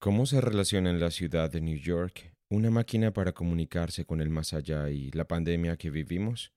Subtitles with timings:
[0.00, 4.30] ¿Cómo se relaciona en la ciudad de New York una máquina para comunicarse con el
[4.30, 6.52] más allá y la pandemia que vivimos?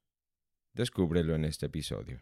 [0.76, 2.22] Descúbrelo en este episodio.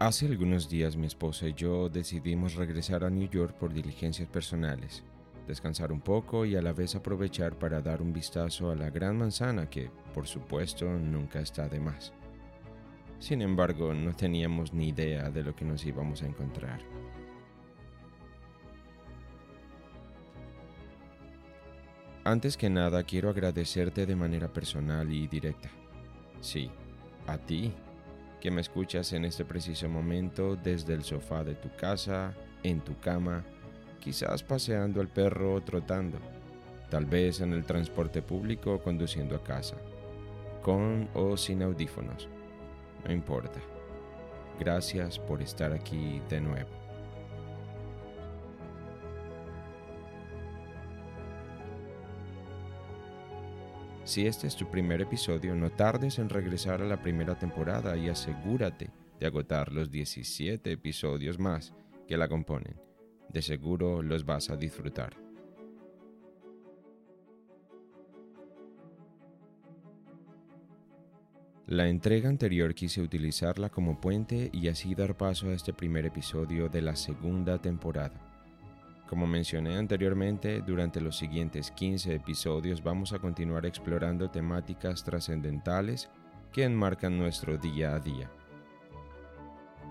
[0.00, 5.04] Hace algunos días mi esposa y yo decidimos regresar a New York por diligencias personales,
[5.46, 9.18] descansar un poco y a la vez aprovechar para dar un vistazo a la Gran
[9.18, 12.14] Manzana que, por supuesto, nunca está de más.
[13.18, 16.80] Sin embargo, no teníamos ni idea de lo que nos íbamos a encontrar.
[22.24, 25.68] Antes que nada, quiero agradecerte de manera personal y directa.
[26.40, 26.70] Sí,
[27.26, 27.74] a ti
[28.40, 32.98] que me escuchas en este preciso momento desde el sofá de tu casa, en tu
[32.98, 33.44] cama,
[34.00, 36.18] quizás paseando al perro o trotando,
[36.88, 39.76] tal vez en el transporte público o conduciendo a casa,
[40.62, 42.28] con o sin audífonos,
[43.04, 43.60] no importa.
[44.58, 46.89] Gracias por estar aquí de nuevo.
[54.10, 58.08] Si este es tu primer episodio, no tardes en regresar a la primera temporada y
[58.08, 58.90] asegúrate
[59.20, 61.72] de agotar los 17 episodios más
[62.08, 62.74] que la componen.
[63.28, 65.16] De seguro los vas a disfrutar.
[71.68, 76.68] La entrega anterior quise utilizarla como puente y así dar paso a este primer episodio
[76.68, 78.29] de la segunda temporada.
[79.10, 86.08] Como mencioné anteriormente, durante los siguientes 15 episodios vamos a continuar explorando temáticas trascendentales
[86.52, 88.30] que enmarcan nuestro día a día.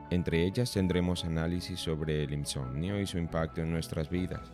[0.09, 4.53] Entre ellas tendremos análisis sobre el insomnio y su impacto en nuestras vidas,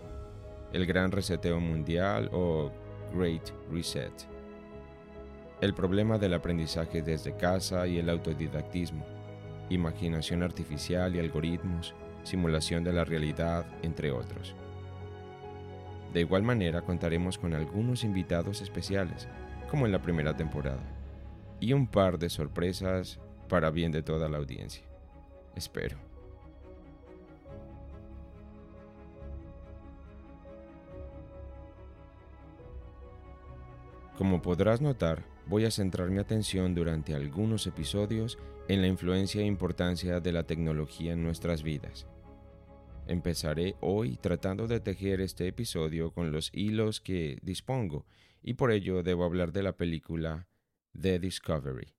[0.73, 2.71] el gran reseteo mundial o
[3.13, 4.13] Great Reset,
[5.61, 9.05] el problema del aprendizaje desde casa y el autodidactismo,
[9.69, 11.93] imaginación artificial y algoritmos,
[12.25, 14.55] simulación de la realidad, entre otros.
[16.13, 19.27] De igual manera contaremos con algunos invitados especiales,
[19.69, 20.83] como en la primera temporada,
[21.59, 23.19] y un par de sorpresas
[23.49, 24.83] para bien de toda la audiencia.
[25.55, 25.97] Espero.
[34.17, 38.37] Como podrás notar, voy a centrar mi atención durante algunos episodios
[38.69, 42.07] en la influencia e importancia de la tecnología en nuestras vidas
[43.07, 48.07] Empezaré hoy tratando de tejer este episodio con los hilos que dispongo
[48.41, 50.47] y por ello debo hablar de la película
[50.99, 51.93] The Discovery.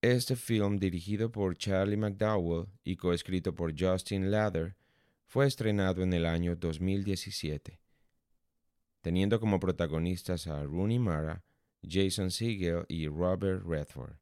[0.00, 4.76] Este film, dirigido por Charlie McDowell y coescrito por Justin Lather,
[5.24, 7.80] fue estrenado en el año 2017,
[9.00, 11.42] teniendo como protagonistas a Rooney Mara,
[11.82, 14.18] Jason Segel y Robert Redford.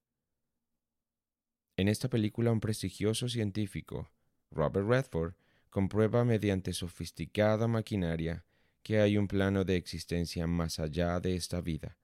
[1.76, 4.10] En esta película un prestigioso científico,
[4.50, 5.34] Robert Redford,
[5.68, 8.44] comprueba mediante sofisticada maquinaria
[8.82, 11.98] que hay un plano de existencia más allá de esta vida.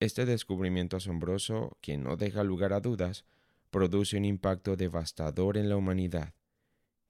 [0.00, 3.24] Este descubrimiento asombroso, que no deja lugar a dudas,
[3.70, 6.34] produce un impacto devastador en la humanidad,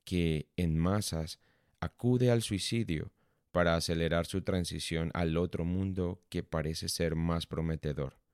[0.05, 1.41] que, en masas,
[1.81, 3.11] acude al suicidio
[3.51, 8.28] para acelerar su transición al otro mundo que parece ser más prometedor.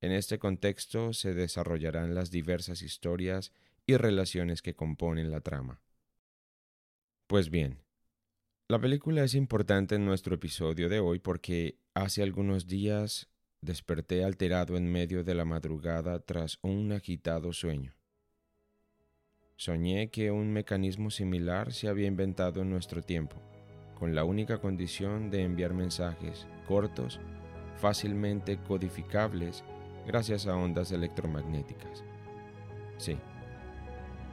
[0.00, 3.52] En este contexto se desarrollarán las diversas historias
[3.86, 5.80] y relaciones que componen la trama.
[7.26, 7.82] Pues bien,
[8.68, 13.28] la película es importante en nuestro episodio de hoy porque hace algunos días
[13.60, 17.94] desperté alterado en medio de la madrugada tras un agitado sueño.
[19.56, 23.36] Soñé que un mecanismo similar se había inventado en nuestro tiempo,
[23.98, 27.20] con la única condición de enviar mensajes cortos,
[27.76, 29.62] fácilmente codificables
[30.06, 32.04] gracias a ondas electromagnéticas.
[32.96, 33.16] Sí,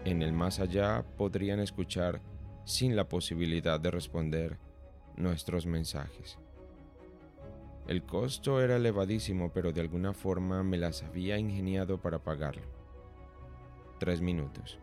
[0.06, 2.22] en el más allá podrían escuchar
[2.66, 4.58] sin la posibilidad de responder
[5.16, 6.38] nuestros mensajes.
[7.88, 12.64] El costo era elevadísimo, pero de alguna forma me las había ingeniado para pagarlo.
[14.00, 14.78] Tres minutos.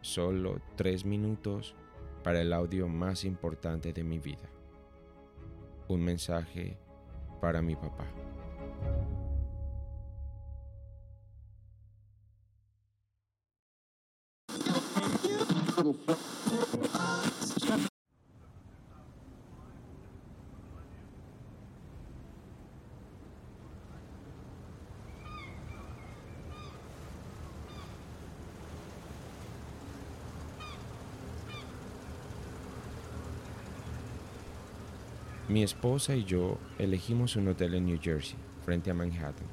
[0.00, 1.74] Solo tres minutos
[2.22, 4.48] para el audio más importante de mi vida.
[5.88, 6.76] Un mensaje
[7.40, 8.06] para mi papá.
[15.84, 15.92] Mi
[35.62, 39.46] esposa y yo elegimos un hotel en New Jersey, frente a Manhattan.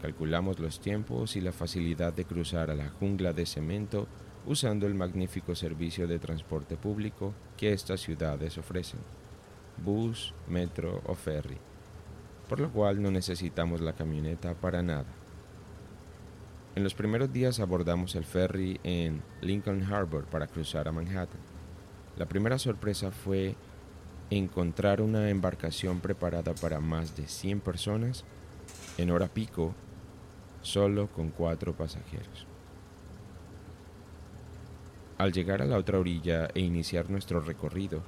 [0.00, 4.06] Calculamos los tiempos y la facilidad de cruzar a la jungla de cemento
[4.46, 9.00] usando el magnífico servicio de transporte público que estas ciudades ofrecen,
[9.84, 11.58] bus, metro o ferry,
[12.48, 15.12] por lo cual no necesitamos la camioneta para nada.
[16.76, 21.40] En los primeros días abordamos el ferry en Lincoln Harbor para cruzar a Manhattan.
[22.16, 23.54] La primera sorpresa fue
[24.30, 28.24] encontrar una embarcación preparada para más de 100 personas
[28.98, 29.74] en hora pico,
[30.62, 32.46] solo con cuatro pasajeros.
[35.18, 38.02] Al llegar a la otra orilla e iniciar nuestro recorrido,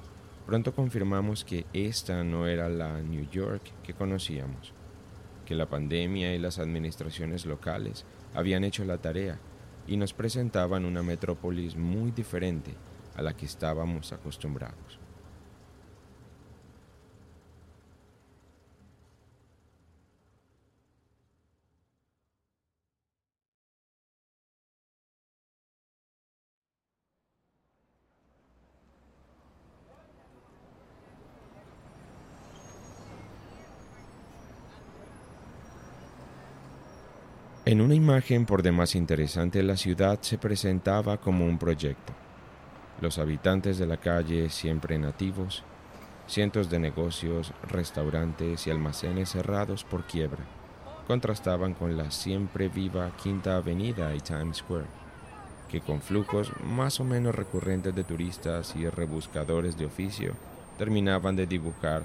[0.45, 4.73] pronto confirmamos que esta no era la New York que conocíamos,
[5.43, 9.39] que la pandemia y las administraciones locales habían hecho la tarea
[9.87, 12.75] y nos presentaban una metrópolis muy diferente
[13.15, 14.99] a la que estábamos acostumbrados.
[37.69, 42.13] En una imagen por demás interesante, la ciudad se presentaba como un proyecto.
[42.99, 45.63] Los habitantes de la calle, siempre nativos,
[46.25, 50.43] cientos de negocios, restaurantes y almacenes cerrados por quiebra,
[51.05, 54.87] contrastaban con la siempre viva Quinta Avenida y Times Square,
[55.69, 60.33] que con flujos más o menos recurrentes de turistas y rebuscadores de oficio
[60.79, 62.01] terminaban de dibujar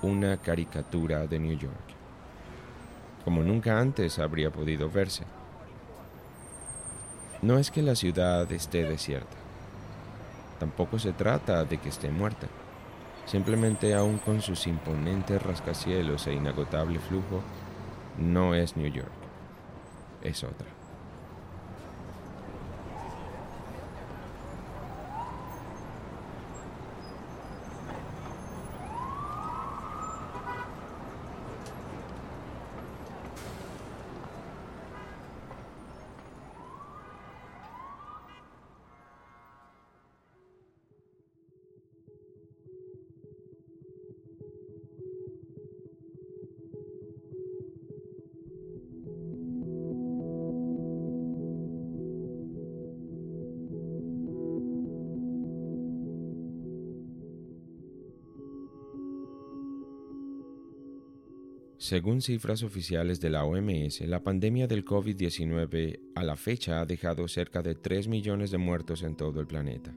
[0.00, 2.01] una caricatura de New York
[3.24, 5.24] como nunca antes habría podido verse.
[7.40, 9.36] No es que la ciudad esté desierta,
[10.60, 12.46] tampoco se trata de que esté muerta,
[13.26, 17.42] simplemente aún con sus imponentes rascacielos e inagotable flujo,
[18.18, 19.10] no es New York,
[20.22, 20.81] es otra.
[61.92, 67.28] Según cifras oficiales de la OMS, la pandemia del COVID-19 a la fecha ha dejado
[67.28, 69.94] cerca de 3 millones de muertos en todo el planeta.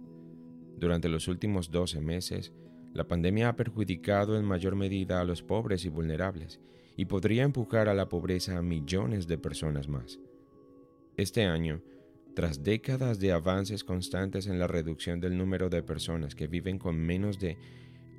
[0.78, 2.52] Durante los últimos 12 meses,
[2.94, 6.60] la pandemia ha perjudicado en mayor medida a los pobres y vulnerables
[6.98, 10.20] y podría empujar a la pobreza a millones de personas más.
[11.16, 11.82] Este año,
[12.36, 16.98] tras décadas de avances constantes en la reducción del número de personas que viven con
[16.98, 17.58] menos de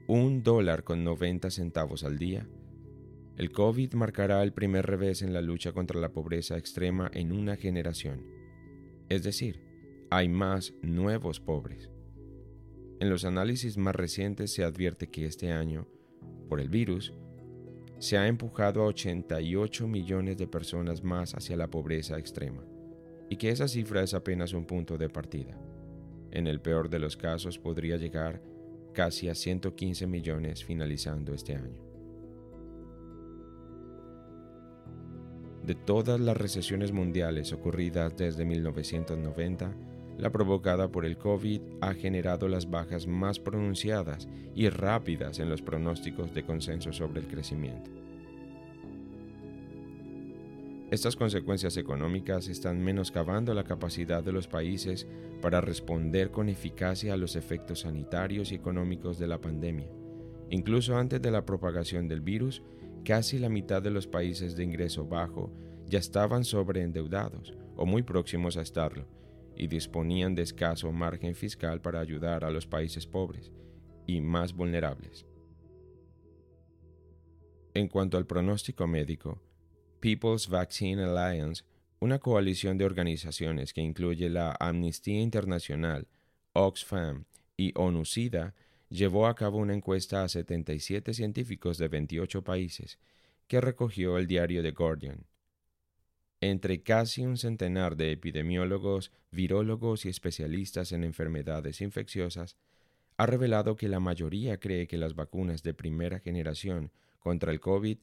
[0.07, 2.49] un dólar con 90 centavos al día,
[3.37, 7.57] el COVID marcará el primer revés en la lucha contra la pobreza extrema en una
[7.57, 8.25] generación.
[9.11, 9.61] Es decir,
[10.11, 11.91] hay más nuevos pobres.
[12.99, 15.87] En los análisis más recientes se advierte que este año,
[16.49, 17.13] por el virus,
[17.99, 22.65] se ha empujado a 88 millones de personas más hacia la pobreza extrema,
[23.29, 25.61] y que esa cifra es apenas un punto de partida.
[26.31, 28.43] En el peor de los casos podría llegar
[28.95, 31.86] casi a 115 millones finalizando este año.
[35.67, 39.75] De todas las recesiones mundiales ocurridas desde 1990,
[40.17, 45.63] la provocada por el COVID ha generado las bajas más pronunciadas y rápidas en los
[45.63, 47.91] pronósticos de consenso sobre el crecimiento.
[50.93, 55.09] Estas consecuencias económicas están menoscabando la capacidad de los países
[55.43, 59.89] para responder con eficacia a los efectos sanitarios y económicos de la pandemia.
[60.49, 62.63] Incluso antes de la propagación del virus,
[63.07, 65.53] casi la mitad de los países de ingreso bajo
[65.87, 69.07] ya estaban sobreendeudados o muy próximos a estarlo
[69.57, 73.53] y disponían de escaso margen fiscal para ayudar a los países pobres
[74.09, 75.25] y más vulnerables.
[77.75, 79.41] En cuanto al pronóstico médico,
[80.01, 81.63] People's Vaccine Alliance,
[82.01, 86.09] una coalición de organizaciones que incluye la Amnistía Internacional,
[86.55, 88.57] Oxfam y ONU-SIDA,
[88.89, 92.99] llevó a cabo una encuesta a 77 científicos de 28 países
[93.47, 95.27] que recogió el diario The Guardian.
[96.41, 102.57] Entre casi un centenar de epidemiólogos, virólogos y especialistas en enfermedades infecciosas,
[103.17, 107.99] ha revelado que la mayoría cree que las vacunas de primera generación contra el COVID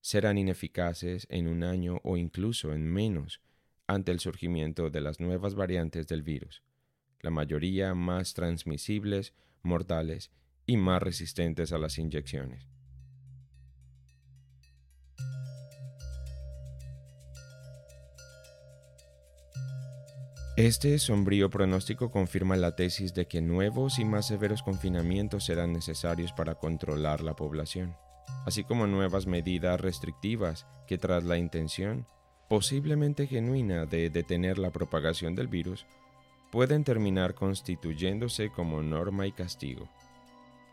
[0.00, 3.40] serán ineficaces en un año o incluso en menos
[3.86, 6.62] ante el surgimiento de las nuevas variantes del virus,
[7.20, 10.30] la mayoría más transmisibles, mortales
[10.66, 12.68] y más resistentes a las inyecciones.
[20.56, 26.32] Este sombrío pronóstico confirma la tesis de que nuevos y más severos confinamientos serán necesarios
[26.32, 27.96] para controlar la población
[28.44, 32.06] así como nuevas medidas restrictivas que tras la intención,
[32.48, 35.86] posiblemente genuina, de detener la propagación del virus,
[36.50, 39.88] pueden terminar constituyéndose como norma y castigo.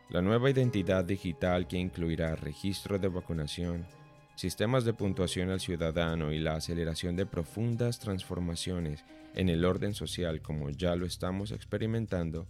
[0.10, 3.86] La nueva identidad digital que incluirá registro de vacunación,
[4.36, 9.04] sistemas de puntuación al ciudadano y la aceleración de profundas transformaciones
[9.36, 12.48] en el orden social como ya lo estamos experimentando,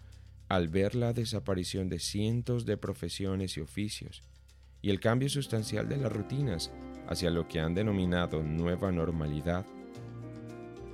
[0.49, 4.23] al ver la desaparición de cientos de profesiones y oficios,
[4.81, 6.71] y el cambio sustancial de las rutinas
[7.07, 9.65] hacia lo que han denominado nueva normalidad.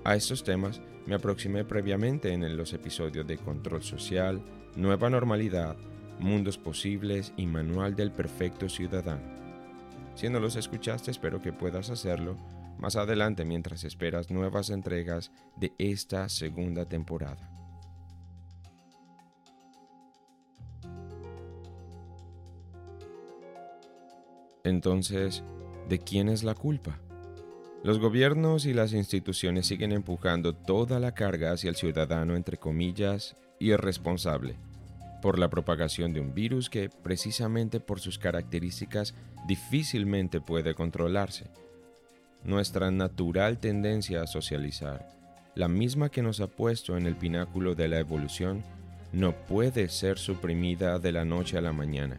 [0.06, 4.42] A estos temas me aproximé previamente en los episodios de Control Social,
[4.76, 5.78] Nueva Normalidad,
[6.20, 9.24] Mundos Posibles y Manual del Perfecto Ciudadano.
[10.16, 12.36] Si no los escuchaste, espero que puedas hacerlo
[12.78, 17.50] más adelante mientras esperas nuevas entregas de esta segunda temporada.
[24.66, 25.44] Entonces,
[25.88, 27.00] ¿de quién es la culpa?
[27.84, 33.36] Los gobiernos y las instituciones siguen empujando toda la carga hacia el ciudadano, entre comillas,
[33.60, 34.56] irresponsable,
[35.22, 39.14] por la propagación de un virus que, precisamente por sus características,
[39.48, 41.48] difícilmente puede controlarse.
[42.46, 45.10] Nuestra natural tendencia a socializar,
[45.54, 48.64] la misma que nos ha puesto en el pináculo de la evolución,
[49.12, 52.16] no puede ser suprimida de la noche a la mañana,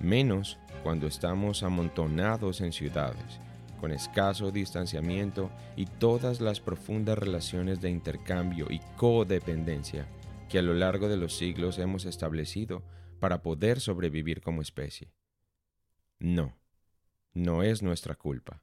[0.00, 3.40] menos cuando estamos amontonados en ciudades,
[3.76, 10.06] con escaso distanciamiento y todas las profundas relaciones de intercambio y codependencia
[10.48, 12.82] que a lo largo de los siglos hemos establecido
[13.20, 15.12] para poder sobrevivir como especie.
[16.18, 16.56] No,
[17.32, 18.62] no es nuestra culpa.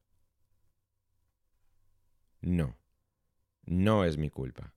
[2.41, 2.75] No,
[3.65, 4.74] no es mi culpa.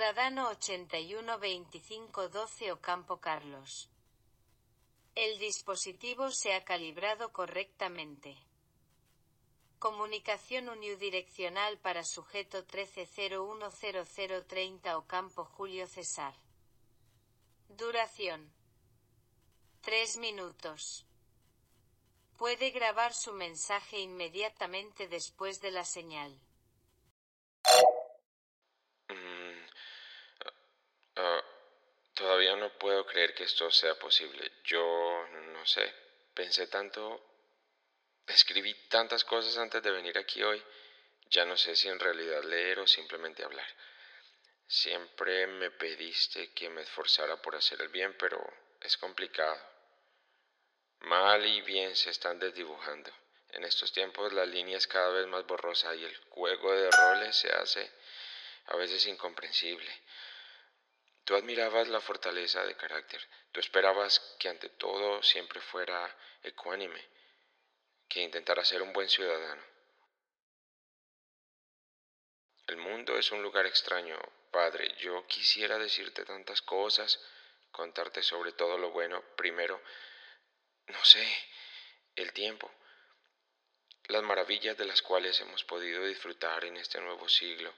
[0.00, 3.90] Ciudadano 812512 Ocampo Carlos.
[5.14, 8.38] El dispositivo se ha calibrado correctamente.
[9.78, 16.34] Comunicación unidireccional para sujeto 13010030 Ocampo Julio César.
[17.68, 18.50] Duración.
[19.82, 21.04] 3 minutos.
[22.38, 26.40] Puede grabar su mensaje inmediatamente después de la señal.
[33.10, 34.50] Creer que esto sea posible.
[34.64, 35.92] Yo no sé,
[36.34, 37.20] pensé tanto,
[38.26, 40.62] escribí tantas cosas antes de venir aquí hoy,
[41.26, 43.66] ya no sé si en realidad leer o simplemente hablar.
[44.66, 48.38] Siempre me pediste que me esforzara por hacer el bien, pero
[48.80, 49.60] es complicado.
[51.00, 53.10] Mal y bien se están desdibujando.
[53.48, 57.34] En estos tiempos la línea es cada vez más borrosa y el juego de roles
[57.34, 57.90] se hace
[58.66, 59.90] a veces incomprensible.
[61.24, 67.00] Tú admirabas la fortaleza de carácter, tú esperabas que ante todo siempre fuera ecuánime,
[68.08, 69.62] que intentara ser un buen ciudadano.
[72.66, 74.16] El mundo es un lugar extraño,
[74.50, 74.94] Padre.
[74.98, 77.20] Yo quisiera decirte tantas cosas,
[77.72, 79.22] contarte sobre todo lo bueno.
[79.36, 79.82] Primero,
[80.86, 81.26] no sé,
[82.14, 82.70] el tiempo,
[84.08, 87.74] las maravillas de las cuales hemos podido disfrutar en este nuevo siglo.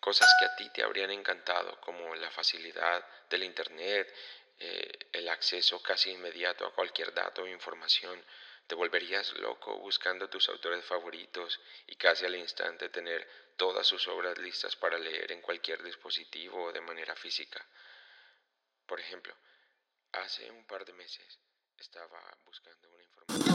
[0.00, 4.12] Cosas que a ti te habrían encantado, como la facilidad del Internet,
[4.58, 8.24] eh, el acceso casi inmediato a cualquier dato o información,
[8.66, 14.38] te volverías loco buscando tus autores favoritos y casi al instante tener todas sus obras
[14.38, 17.66] listas para leer en cualquier dispositivo o de manera física.
[18.86, 19.34] Por ejemplo,
[20.12, 21.38] hace un par de meses
[21.76, 23.50] estaba buscando una información.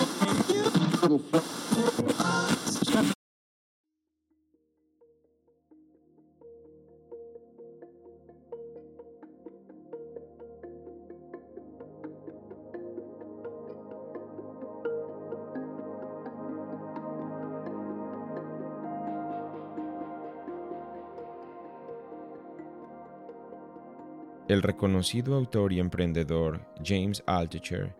[24.55, 27.93] El reconocido autor y emprendedor James Altucher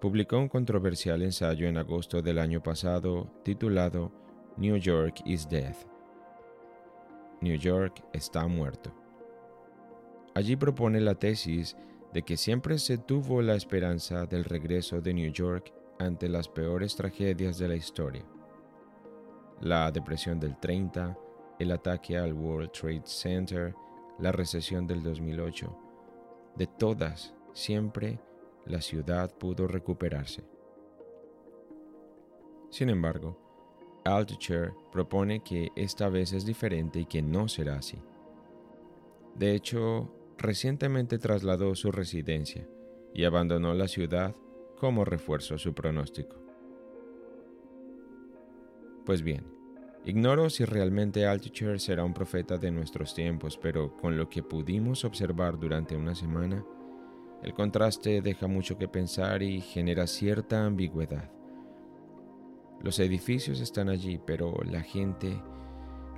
[0.00, 4.10] publicó un controversial ensayo en agosto del año pasado titulado
[4.56, 5.76] New York is Dead.
[7.40, 8.92] New York está muerto.
[10.34, 11.76] Allí propone la tesis
[12.12, 16.96] de que siempre se tuvo la esperanza del regreso de New York ante las peores
[16.96, 18.24] tragedias de la historia.
[19.60, 21.16] La depresión del 30,
[21.60, 23.72] el ataque al World Trade Center,
[24.20, 25.76] la recesión del 2008.
[26.56, 28.20] De todas, siempre
[28.66, 30.44] la ciudad pudo recuperarse.
[32.70, 33.38] Sin embargo,
[34.04, 37.98] Altucher propone que esta vez es diferente y que no será así.
[39.34, 42.68] De hecho, recientemente trasladó su residencia
[43.14, 44.34] y abandonó la ciudad
[44.76, 46.36] como refuerzo a su pronóstico.
[49.04, 49.44] Pues bien,
[50.04, 55.04] Ignoro si realmente Altucher será un profeta de nuestros tiempos, pero con lo que pudimos
[55.04, 56.64] observar durante una semana,
[57.42, 61.30] el contraste deja mucho que pensar y genera cierta ambigüedad.
[62.80, 65.38] Los edificios están allí, pero la gente,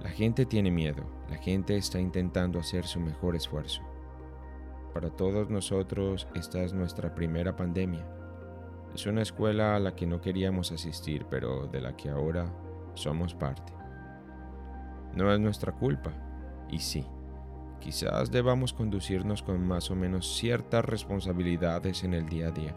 [0.01, 3.83] la gente tiene miedo, la gente está intentando hacer su mejor esfuerzo.
[4.95, 8.07] Para todos nosotros esta es nuestra primera pandemia.
[8.95, 12.53] Es una escuela a la que no queríamos asistir, pero de la que ahora
[12.94, 13.72] somos parte.
[15.14, 16.12] No es nuestra culpa,
[16.70, 17.07] y sí,
[17.81, 22.74] quizás debamos conducirnos con más o menos ciertas responsabilidades en el día a día,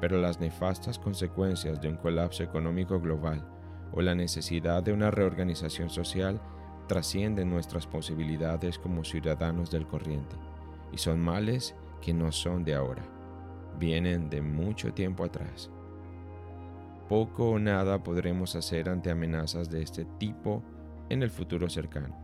[0.00, 3.44] pero las nefastas consecuencias de un colapso económico global
[3.92, 6.40] o la necesidad de una reorganización social
[6.86, 10.36] trascienden nuestras posibilidades como ciudadanos del corriente,
[10.92, 13.02] y son males que no son de ahora,
[13.78, 15.70] vienen de mucho tiempo atrás
[17.08, 20.62] poco o nada podremos hacer ante amenazas de este tipo
[21.08, 22.16] en el futuro cercano.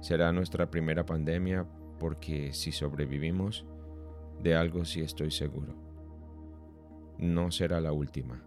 [0.00, 1.66] Será nuestra primera pandemia
[1.98, 3.66] porque si sobrevivimos,
[4.42, 5.74] de algo sí estoy seguro.
[7.18, 8.44] No será la última.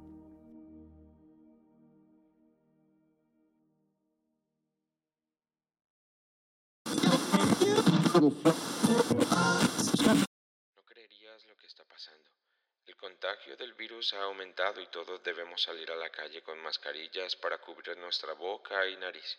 [13.22, 17.60] Contagio del virus ha aumentado y todos debemos salir a la calle con mascarillas para
[17.60, 19.38] cubrir nuestra boca y nariz.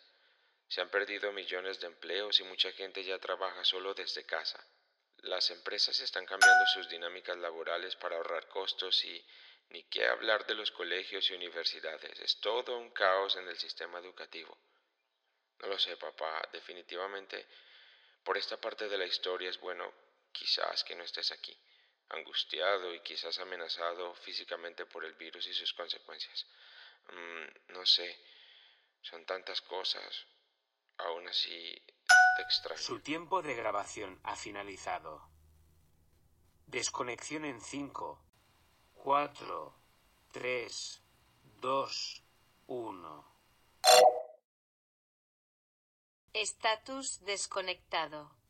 [0.69, 4.65] Se han perdido millones de empleos y mucha gente ya trabaja solo desde casa.
[5.23, 9.27] Las empresas están cambiando sus dinámicas laborales para ahorrar costos y
[9.71, 12.21] ni qué hablar de los colegios y universidades.
[12.21, 14.57] Es todo un caos en el sistema educativo.
[15.59, 16.41] No lo sé, papá.
[16.53, 17.49] Definitivamente,
[18.23, 19.93] por esta parte de la historia es bueno
[20.31, 21.59] quizás que no estés aquí
[22.13, 26.47] angustiado y quizás amenazado físicamente por el virus y sus consecuencias.
[27.09, 28.19] Mm, no sé,
[29.01, 30.27] son tantas cosas.
[30.99, 31.75] Aún así,
[32.37, 32.81] te extraño.
[32.81, 35.29] Su tiempo de grabación ha finalizado.
[36.67, 38.23] Desconexión en 5,
[38.95, 39.75] 4,
[40.33, 41.03] 3,
[41.61, 42.23] 2,
[42.67, 43.33] 1.
[46.35, 48.42] Estatus desconectado.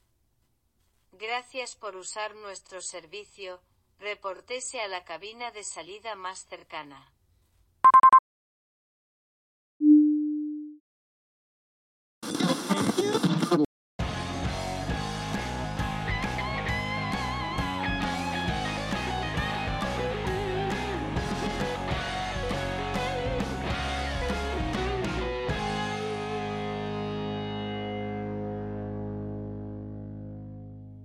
[1.12, 3.60] Gracias por usar nuestro servicio,
[3.98, 7.12] reportese a la cabina de salida más cercana.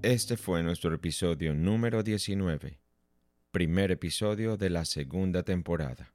[0.07, 2.79] Este fue nuestro episodio número 19,
[3.51, 6.13] primer episodio de la segunda temporada.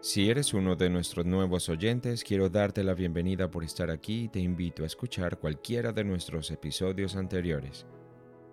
[0.00, 4.28] Si eres uno de nuestros nuevos oyentes, quiero darte la bienvenida por estar aquí y
[4.28, 7.84] te invito a escuchar cualquiera de nuestros episodios anteriores.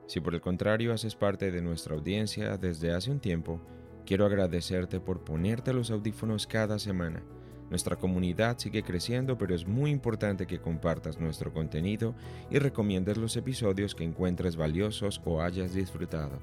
[0.08, 3.62] Si por el contrario haces parte de nuestra audiencia desde hace un tiempo,
[4.08, 7.24] quiero agradecerte por ponerte los audífonos cada semana.
[7.70, 12.16] Nuestra comunidad sigue creciendo, pero es muy importante que compartas nuestro contenido
[12.50, 16.40] y recomiendes los episodios que encuentres valiosos o hayas disfrutado.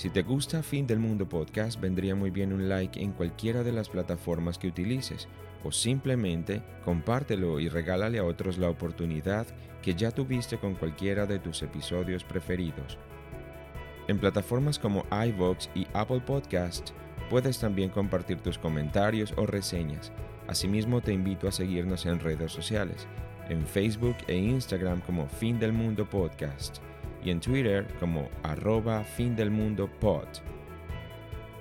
[0.00, 3.70] Si te gusta Fin del Mundo Podcast, vendría muy bien un like en cualquiera de
[3.70, 5.28] las plataformas que utilices
[5.62, 9.46] o simplemente compártelo y regálale a otros la oportunidad
[9.82, 12.96] que ya tuviste con cualquiera de tus episodios preferidos.
[14.08, 16.92] En plataformas como iVoox y Apple Podcast
[17.28, 20.12] puedes también compartir tus comentarios o reseñas.
[20.48, 23.06] Asimismo te invito a seguirnos en redes sociales,
[23.50, 26.80] en Facebook e Instagram como Fin del Mundo Podcast
[27.24, 30.28] y en Twitter como arroba fin del mundo pod.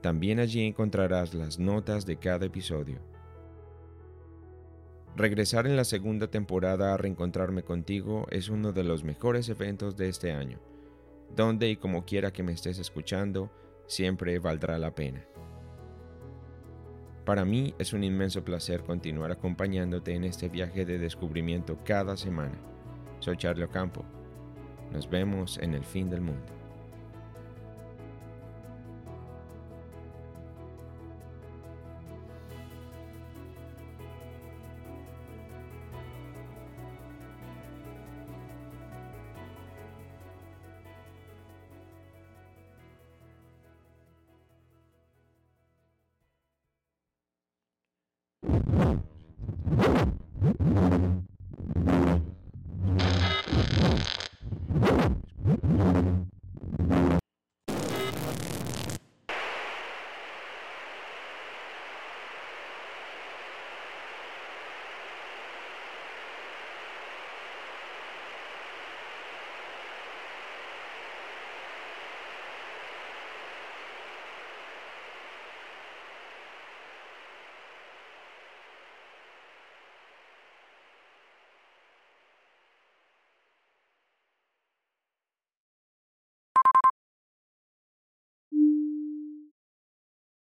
[0.00, 3.02] También allí encontrarás las notas de cada episodio.
[5.16, 10.08] Regresar en la segunda temporada a reencontrarme contigo es uno de los mejores eventos de
[10.08, 10.58] este año
[11.34, 13.50] donde y como quiera que me estés escuchando,
[13.86, 15.24] siempre valdrá la pena.
[17.24, 22.58] Para mí es un inmenso placer continuar acompañándote en este viaje de descubrimiento cada semana.
[23.20, 24.04] Soy Charlie Ocampo.
[24.90, 26.59] Nos vemos en el fin del mundo.
[48.72, 48.96] Oh,